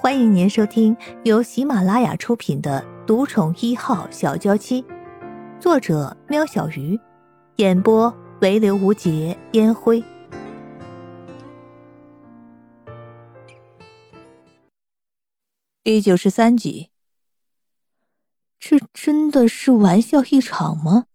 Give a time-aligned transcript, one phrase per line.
[0.00, 4.80] 欢迎您收听由喜马拉雅出品的《独宠一号小娇妻》，
[5.60, 6.96] 作者：喵小鱼，
[7.56, 10.00] 演播：唯刘无节烟灰。
[15.82, 16.90] 第九十三集，
[18.60, 21.06] 这真的是玩笑一场吗？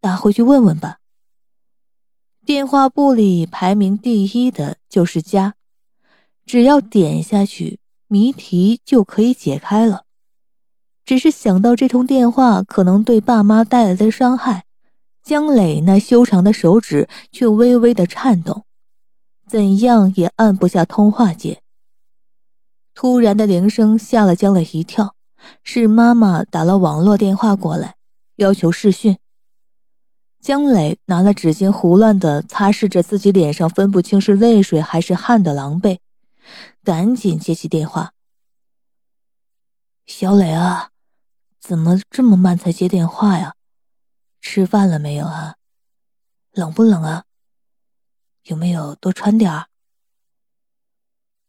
[0.00, 1.00] 打回去问问吧。
[2.46, 5.56] 电话簿里排名第一的就是家。
[6.46, 10.04] 只要点下去，谜题就可以解开了。
[11.04, 14.64] 只是想到这通电话可能对爸妈带来的伤害，
[15.22, 18.64] 江磊那修长的手指却微微的颤动，
[19.46, 21.60] 怎样也按不下通话键。
[22.94, 25.14] 突然的铃声吓了江磊一跳，
[25.62, 27.96] 是妈妈打了网络电话过来，
[28.36, 29.18] 要求视讯。
[30.40, 35.98] 江磊拿了纸巾胡乱的擦拭着自己脸上分不清是泪水还是汗的狼狈。
[36.82, 38.12] 赶紧接起电话，
[40.06, 40.90] 小磊啊，
[41.58, 43.54] 怎么这么慢才接电话呀？
[44.40, 45.56] 吃饭了没有啊？
[46.52, 47.24] 冷不冷啊？
[48.44, 49.68] 有没有多穿点儿？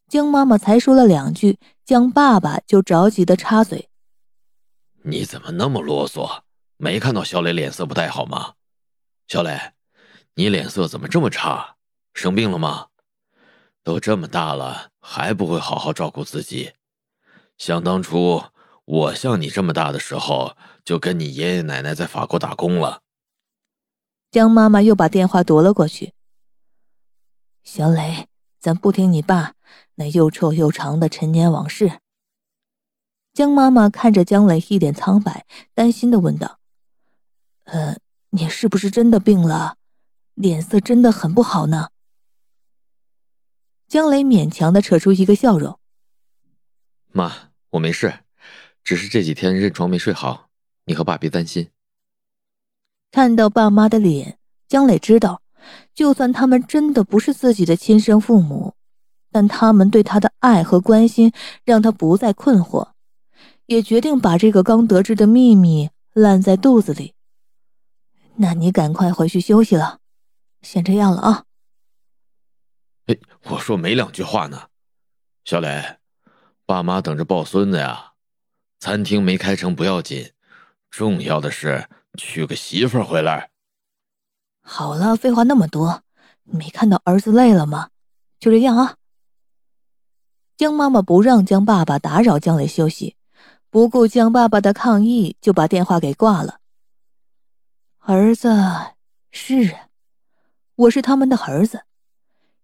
[0.07, 3.89] 江妈妈才说了两句，江爸爸就着急的插嘴
[5.03, 6.43] ：“你怎么那么啰嗦？
[6.77, 8.53] 没看到小磊脸色不太好吗？
[9.27, 9.73] 小磊，
[10.35, 11.75] 你脸色怎么这么差？
[12.13, 12.87] 生病了吗？”
[13.85, 16.73] 都这么大了，还不会好好照顾自己。
[17.55, 18.43] 想当初
[18.83, 23.03] 我像你这么大的时候，就跟你爷爷奶奶在法国打工了。
[24.31, 26.13] 江妈妈又把电话夺了过去。
[27.63, 28.27] 小磊，
[28.59, 29.53] 咱不听你爸
[29.93, 31.99] 那又臭又长的陈年往事。
[33.33, 36.59] 江妈妈看着江磊一脸苍白，担心的问道
[37.65, 37.97] ：“呃，
[38.31, 39.77] 你是不是真的病了？
[40.33, 41.89] 脸色真的很不好呢？”
[43.87, 45.79] 江磊勉强的扯出一个笑容
[47.13, 48.21] ：“妈，我没事，
[48.83, 50.49] 只是这几天认床没睡好，
[50.85, 51.69] 你和爸别担心。”
[53.11, 55.41] 看到爸妈的脸，江磊知道，
[55.93, 58.73] 就算他们真的不是自己的亲生父母，
[59.31, 61.31] 但他们对他的爱和关心
[61.63, 62.89] 让他不再困惑，
[63.67, 67.13] 也决定把这个刚得知的秘密烂在肚子里。
[68.37, 69.99] 那你赶快回去休息了，
[70.61, 71.45] 先这样了啊。
[73.07, 74.69] 哎，我说没两句话呢，
[75.43, 75.97] 小磊，
[76.65, 78.13] 爸妈等着抱孙子呀，
[78.79, 80.31] 餐厅没开成不要紧，
[80.89, 83.51] 重要的是娶个媳妇回来。
[84.61, 86.01] 好了，废话那么多，
[86.43, 87.91] 没看到儿子累了吗？
[88.39, 88.95] 就这样啊。
[90.57, 93.15] 江妈妈不让江爸爸打扰江磊休息，
[93.69, 96.59] 不顾江爸爸的抗议，就把电话给挂了。
[97.99, 98.49] 儿子，
[99.31, 99.89] 是啊，
[100.75, 101.83] 我是他们的儿子。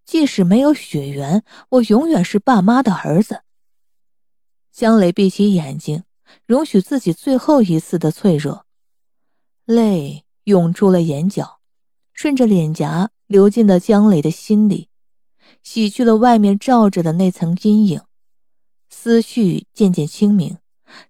[0.06, 3.42] 即使没有血缘，我永远是爸妈的儿子。
[4.72, 6.04] 江磊闭起眼睛，
[6.46, 8.66] 容许自己最后一次的脆弱，
[9.66, 11.60] 泪涌出了眼角，
[12.14, 14.90] 顺着脸颊流进了江磊的心里，
[15.62, 18.02] 洗去了外面罩着的那层阴影。
[18.90, 20.58] 思绪渐渐清明，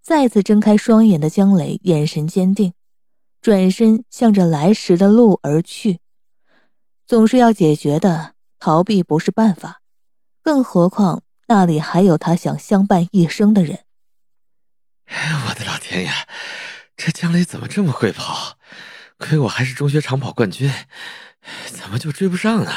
[0.01, 2.73] 再次睁开双眼的江磊眼神坚定，
[3.41, 5.99] 转身向着来时的路而去。
[7.07, 8.35] 总是要解决的。
[8.61, 9.81] 逃避不是办法，
[10.43, 13.85] 更何况那里还有他想相伴一生的人。
[15.47, 16.11] 我的老天爷，
[16.95, 18.59] 这江磊怎么这么会跑？
[19.17, 20.71] 亏我还是中学长跑冠军，
[21.71, 22.71] 怎么就追不上呢？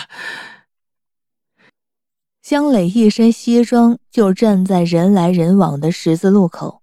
[2.40, 6.82] 江磊一身西装，就站在人来人往的十字路口，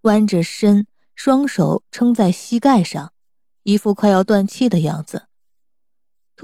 [0.00, 3.12] 弯着身，双手撑在膝盖上，
[3.62, 5.28] 一副快要断气的样子。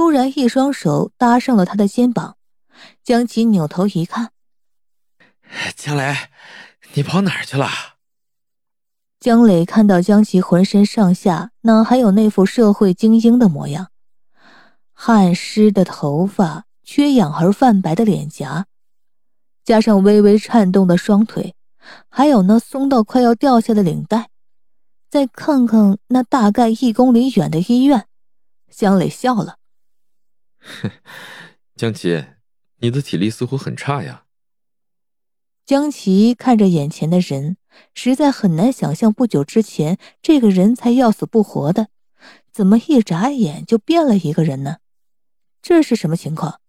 [0.00, 2.38] 突然，一双手搭上了他的肩膀，
[3.05, 4.33] 江琪扭头一看，
[5.77, 6.16] 江磊，
[6.94, 7.69] 你跑哪儿去了？
[9.21, 13.89] 江磊看到江琪浑身上下哪还有那副社会精英的模样，
[14.94, 18.65] 汗湿的头发，缺氧而泛白的脸颊，
[19.63, 21.54] 加上微微颤动的双腿，
[22.09, 24.30] 还有那松到快要掉下的领带，
[25.10, 28.07] 再看看那大概一公里远的医院，
[28.71, 29.59] 江磊笑了。
[30.60, 30.91] 哼，
[31.74, 32.24] 江琪，
[32.78, 34.24] 你的体力似乎很差呀。
[35.66, 37.57] 江琪看着眼前的人，
[37.95, 41.89] 实在很难想象，不久之前这个人才要死不活的，
[42.53, 44.78] 怎么一眨眼就变了一个人呢？
[45.62, 46.60] 这是什么情况？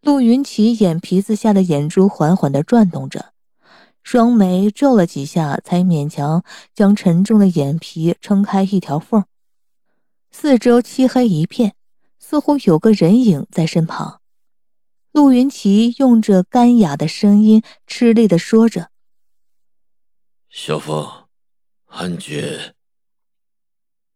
[0.00, 3.32] 陆云奇眼皮子下的眼珠缓缓的转动着，
[4.02, 6.44] 双眉皱了几下，才勉强
[6.74, 9.24] 将沉重的眼皮撑开一条缝。
[10.30, 11.74] 四周漆黑一片。
[12.18, 14.20] 似乎有个人影在身旁，
[15.12, 18.90] 陆云奇用着干哑的声音吃力的说着
[20.50, 21.26] ：“小凤，
[21.86, 22.74] 安觉，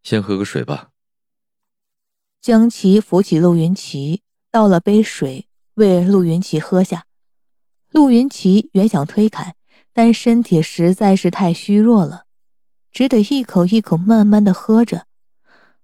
[0.03, 0.91] 先喝个水吧。”
[2.43, 7.07] 江琪扶起陆云奇，倒了杯水为陆云奇喝下。
[7.91, 9.55] 陆云奇原想推开，
[9.93, 12.25] 但身体实在是太虚弱了，
[12.91, 15.07] 只得一口一口慢慢的喝着。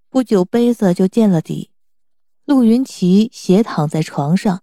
[0.09, 1.71] 不久，杯子就见了底。
[2.49, 4.63] 陆云奇斜躺在床上，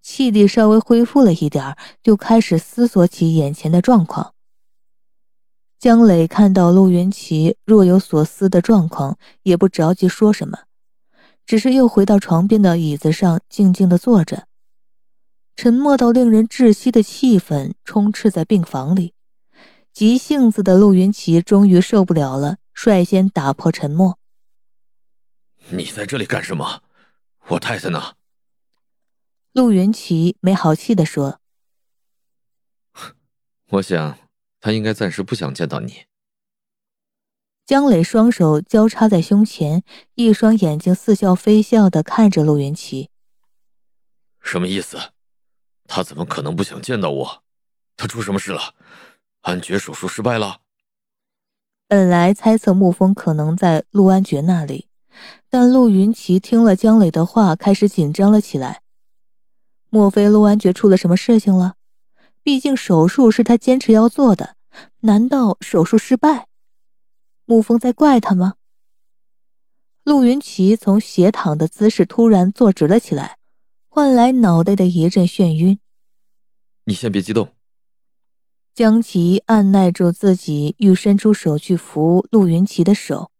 [0.00, 4.32] 气力稍微恢复了一点就开始思索起眼前的状况。
[5.78, 10.60] 江磊看到陆云奇若有所思的状况，也不着急说什么。
[11.44, 14.46] 只是又回到床边的椅子上，静静的坐着。
[15.54, 19.12] 沉默到令人窒息的气氛充斥在病房里。
[19.92, 24.16] 急性子的陆云奇终于受不了了，率先打破沉默
[25.68, 26.80] ：“你在这里干什么？
[27.48, 28.14] 我太太呢？”
[29.52, 31.40] 陆云奇没好气的说
[33.70, 34.18] ：“我想，
[34.60, 36.04] 他应该暂时不想见到你。”
[37.66, 39.82] 江磊双手交叉在胸前，
[40.14, 43.10] 一双眼睛似笑非笑的看着陆云奇。
[44.40, 45.12] 什么意思？
[45.84, 47.42] 他怎么可能不想见到我？
[47.96, 48.74] 他出什么事了？
[49.42, 50.60] 安觉手术失败了？
[51.86, 54.87] 本来猜测沐风可能在陆安觉那里，
[55.48, 58.82] 但陆云奇听了江磊的话，开始紧张了起来。
[59.90, 61.74] 莫非陆安觉出了什么事情了？
[62.42, 64.56] 毕竟手术是他坚持要做的，
[65.00, 66.48] 难道手术失败？
[67.46, 68.54] 沐风在怪他吗？
[70.04, 73.36] 陆云奇从斜躺的姿势突然坐直了起来，
[73.88, 75.78] 换来脑袋的一阵眩晕。
[76.84, 77.48] 你先别激动。
[78.74, 83.30] 江琪按耐住自己欲伸出手去扶陆云奇的手，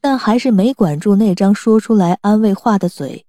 [0.00, 3.26] 但还是没管住那张说出来安慰话的嘴。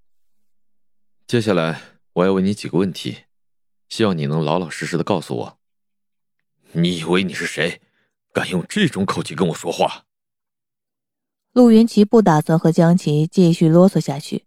[1.28, 1.82] 接下来
[2.14, 3.20] 我要问你几个问题，
[3.90, 5.58] 希望你能老老实实的告诉我。
[6.74, 7.82] 你以为你是谁，
[8.34, 10.04] 敢用这种口气跟我说话？
[11.54, 14.44] 陆云奇不打算和江琪继续啰嗦下去，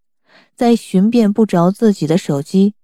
[0.55, 2.75] 在寻遍不着自己的手机，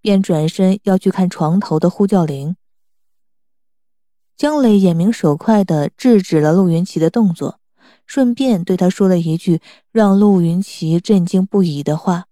[0.00, 2.56] 便转身要去看床头的呼叫铃。
[4.36, 7.59] 江磊眼明手快的制止了陆云奇的动作，
[8.10, 9.60] 顺便对他说了一句
[9.92, 12.26] 让陆云奇震惊不已的话：“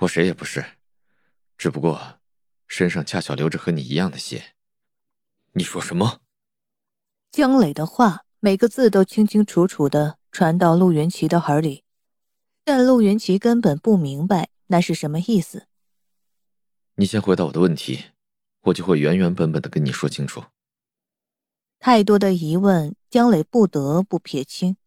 [0.00, 0.62] 我谁也不是，
[1.56, 2.20] 只不过
[2.68, 4.52] 身上恰巧流着和你一样的血。”
[5.56, 6.20] 你说什么？
[7.32, 8.20] 江磊的话。
[8.40, 11.82] 每个字都清清楚楚的传到陆云奇的耳里，
[12.62, 15.66] 但陆云奇根本不明白那是什么意思。
[16.96, 18.04] 你先回答我的问题，
[18.64, 20.44] 我就会原原本本的跟你说清楚。
[21.86, 24.78] 太多的疑问，江磊不得不撇清，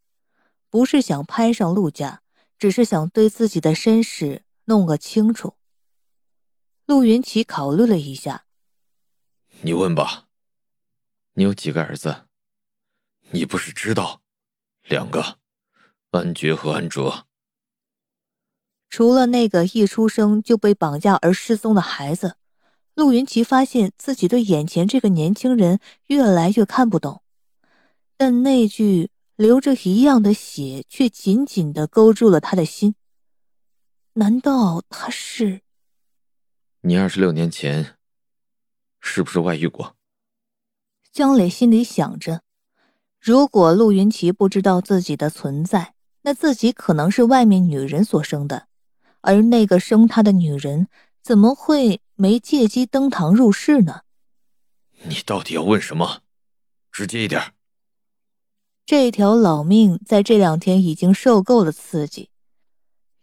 [0.67, 2.23] 不是想攀上陆家，
[2.57, 5.53] 只是想对自己的身世弄个清楚。
[6.87, 8.45] 陆云奇考虑了一下，
[9.61, 10.25] 你问吧，
[11.33, 12.23] 你有几个儿子？
[13.29, 14.23] 你不是知道，
[14.85, 15.37] 两个，
[16.09, 17.27] 安觉和安卓。
[18.89, 22.37] 除了那个一出生就被绑架而失踪的孩子，
[22.97, 27.21] 陆云奇发现自己对眼前这个年轻人越来越看不懂。
[28.17, 32.95] 但那句流着一样的血，却紧紧的勾住了他的心。
[34.13, 35.61] 难道他是？
[36.81, 37.97] 你二十六年前，
[38.99, 39.95] 是不是外遇过？
[41.11, 42.41] 江磊心里想着。
[43.21, 48.67] 如果陆云奇不知道自己的存在，那自己可能是外面女人所生的，
[49.21, 50.87] 而那个生他的女人
[51.21, 54.01] 怎么会没借机登堂入室呢？
[55.03, 56.23] 你到底要问什么？
[56.91, 57.53] 直接一点。
[58.87, 62.31] 这条老命在这两天已经受够了刺激，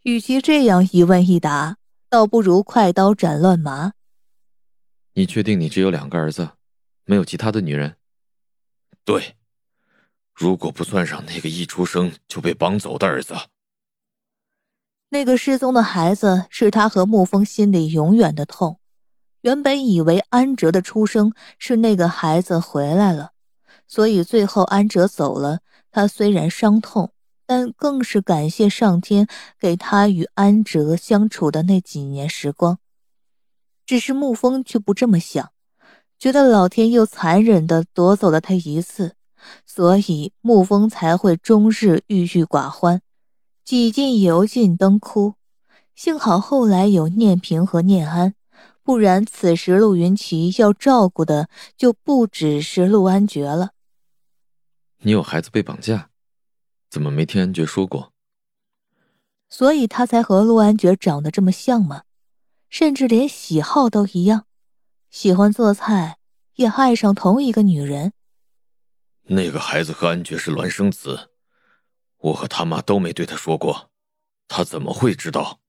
[0.03, 3.95] 与其这样一问一答，倒不如快刀斩乱麻。
[5.15, 6.51] 你确定你只有两个儿子，
[7.05, 7.97] 没有其他的女人？
[9.05, 9.35] 对。
[10.33, 13.35] 如果不算上那个一出生就被绑走的儿子，
[15.09, 18.81] 那个失踪的孩子是他和沐风心里永远的痛。
[19.45, 23.33] 原本以为安哲的出生是那个孩子回来了，
[23.87, 25.61] 所以最后安哲走了，
[25.91, 27.13] 他虽然伤痛，
[27.45, 29.29] 但更是感谢上天
[29.61, 32.79] 给他与安哲相处的那几年时光。
[33.85, 35.51] 只是沐风却不这么想，
[36.19, 39.15] 觉得老天又残忍的夺走了他一次。
[39.67, 43.03] 所以沐风才会终日郁郁寡欢，
[43.63, 45.35] 几近油尽灯枯。
[45.95, 48.33] 幸好后来有念平和念安，
[48.85, 53.71] 不然此时陆云奇要照顾的就不只是陆安觉了。
[54.99, 56.11] 你有孩子被绑架，
[56.91, 58.13] 怎么没听安觉说过？
[59.49, 62.03] 所以他才和陆安觉长得这么像吗？
[62.69, 64.47] 甚至连喜好都一样，
[65.11, 66.19] 喜欢做菜，
[66.57, 68.13] 也爱上同一个女人。
[69.29, 71.31] 那个孩子和安爵是孪生子，
[72.19, 73.91] 我和他妈都没对他说过，
[74.49, 75.61] 他怎么会知道？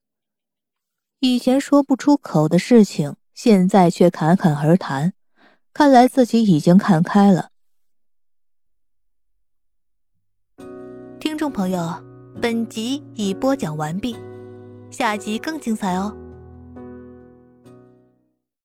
[1.28, 5.14] 以前说不出口的事情，现在却侃侃而谈，
[5.74, 7.50] 看来自己已经看开了。
[11.20, 12.00] 听众朋友，
[12.40, 14.16] 本集已播讲完毕，
[14.92, 16.16] 下集更精彩哦。